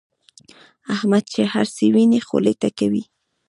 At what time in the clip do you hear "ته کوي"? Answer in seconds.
2.61-3.01